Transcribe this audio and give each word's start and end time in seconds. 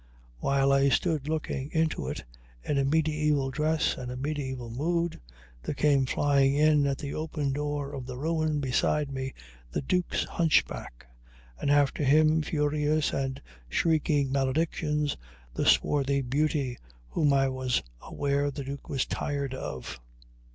While 0.39 0.71
I 0.71 0.89
stood 0.89 1.29
looking 1.29 1.69
into 1.73 2.07
it, 2.07 2.23
in 2.63 2.79
a 2.79 2.83
mediæval 2.85 3.51
dress 3.51 3.95
and 3.97 4.09
a 4.11 4.15
mediæval 4.17 4.71
mood, 4.71 5.21
there 5.61 5.75
came 5.75 6.07
flying 6.07 6.55
in 6.55 6.87
at 6.87 6.97
the 6.97 7.13
open 7.13 7.53
door 7.53 7.93
of 7.93 8.07
the 8.07 8.17
ruin 8.17 8.59
beside 8.59 9.11
me 9.11 9.35
the 9.69 9.83
duke's 9.83 10.23
hunchback, 10.23 11.05
and 11.59 11.69
after 11.69 12.03
him, 12.03 12.41
furious 12.41 13.13
and 13.13 13.43
shrieking 13.69 14.31
maledictions, 14.31 15.17
the 15.53 15.67
swarthy 15.67 16.23
beauty 16.23 16.79
whom 17.09 17.31
I 17.31 17.47
was 17.49 17.83
aware 18.01 18.49
the 18.49 18.63
duke 18.63 18.89
was 18.89 19.05
tired 19.05 19.53
of. 19.53 19.99